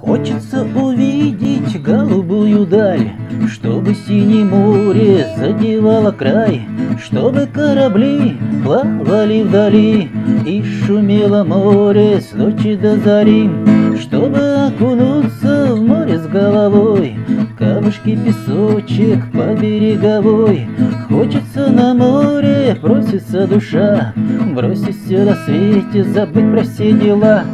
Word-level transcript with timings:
Хочется 0.00 0.66
увидеть 0.74 1.82
голубую 1.82 2.64
даль, 2.64 3.12
Чтобы 3.46 3.94
синее 3.94 4.46
море 4.46 5.26
задевало 5.36 6.10
край, 6.10 6.62
Чтобы 6.98 7.46
корабли 7.46 8.38
плавали 8.64 9.42
вдали, 9.42 10.08
И 10.46 10.62
шумело 10.62 11.44
море 11.44 12.18
с 12.18 12.32
ночи 12.32 12.76
до 12.76 12.96
зари, 12.96 13.50
Чтобы 14.00 14.38
окунуться 14.68 15.74
в 15.74 15.82
море 15.82 16.18
с 16.18 16.26
головой, 16.26 17.16
Камушки, 17.58 18.16
песочек 18.16 19.30
по 19.32 19.54
береговой, 19.54 20.66
Хочется 21.10 21.68
на 21.68 21.92
море, 21.92 22.74
просится 22.80 23.46
душа, 23.46 24.14
Бросить 24.54 24.96
все 25.04 25.24
на 25.24 25.34
свете, 25.44 26.04
забыть 26.04 26.50
про 26.50 26.62
все 26.62 26.92
дела, 26.92 27.44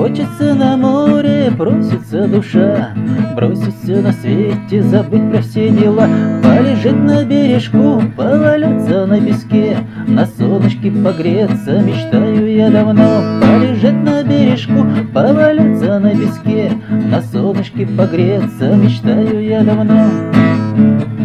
Хочется 0.00 0.54
на 0.54 0.78
море, 0.78 1.52
просится 1.54 2.26
душа 2.26 2.94
Бросить 3.36 3.74
все 3.82 4.00
на 4.00 4.12
свете, 4.14 4.82
забыть 4.82 5.30
про 5.30 5.42
все 5.42 5.68
дела. 5.68 6.08
Полежать 6.42 6.96
на 6.96 7.22
бережку, 7.22 8.02
поваляться 8.16 9.04
на 9.04 9.20
песке 9.20 9.76
На 10.08 10.24
солнышке 10.24 10.90
погреться, 10.90 11.82
мечтаю 11.82 12.50
я 12.50 12.70
давно. 12.70 13.42
Полежать 13.42 14.02
на 14.02 14.22
бережку, 14.22 14.86
поваляться 15.12 15.98
на 15.98 16.16
песке 16.16 16.72
На 16.90 17.20
солнышке 17.20 17.86
погреться, 17.86 18.74
мечтаю 18.76 19.44
я 19.44 19.62
давно 19.62 21.19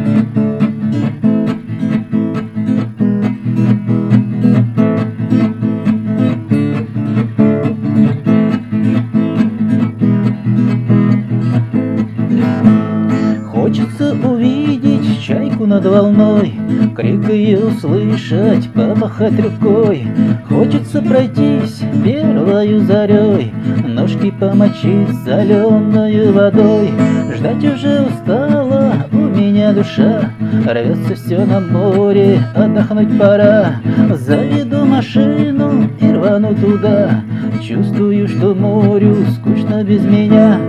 Хочется 13.75 14.15
увидеть 14.25 15.21
чайку 15.21 15.65
над 15.65 15.85
волной, 15.85 16.53
Крик 16.95 17.27
ее 17.27 17.59
услышать, 17.59 18.69
помахать 18.71 19.37
рукой. 19.37 20.07
Хочется 20.47 21.01
пройтись 21.01 21.81
первою 22.01 22.85
зарей, 22.85 23.51
Ножки 23.85 24.31
помочить 24.31 25.09
соленою 25.25 26.31
водой. 26.31 26.93
Ждать 27.35 27.65
уже 27.65 28.03
устала 28.03 28.93
у 29.11 29.17
меня 29.17 29.73
душа, 29.73 30.31
Рвется 30.65 31.15
все 31.15 31.43
на 31.43 31.59
море, 31.59 32.39
отдохнуть 32.55 33.19
пора. 33.19 33.81
Заведу 34.13 34.85
машину 34.85 35.89
и 35.99 36.13
рвану 36.13 36.55
туда, 36.55 37.23
Чувствую, 37.61 38.29
что 38.29 38.55
морю 38.55 39.17
скучно 39.35 39.83
без 39.83 40.01
меня. 40.05 40.61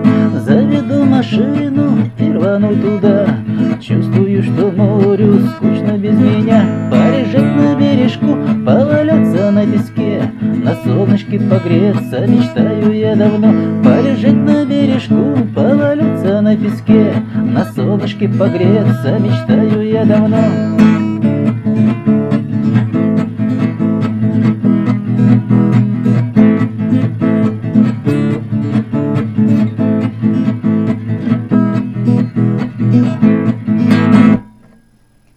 Рвану 2.66 2.98
туда. 2.98 3.26
Чувствую, 3.80 4.42
что 4.42 4.70
морю 4.70 5.40
скучно 5.56 5.96
без 5.98 6.18
меня. 6.18 6.90
Полежать 6.90 7.56
на 7.56 7.74
бережку, 7.78 8.36
поваляться 8.64 9.50
на 9.50 9.66
песке. 9.66 10.30
На 10.40 10.74
солнышке 10.84 11.38
погреться, 11.38 12.26
мечтаю 12.26 12.92
я 12.92 13.14
давно. 13.14 13.52
Полежать 13.82 14.34
на 14.34 14.64
бережку, 14.64 15.36
поваляться 15.54 16.40
на 16.40 16.56
песке. 16.56 17.12
На 17.34 17.64
солнышке 17.64 18.28
погреться, 18.28 19.18
мечтаю 19.18 19.88
я 19.88 20.04
давно 20.04 20.65
you. 32.96 33.25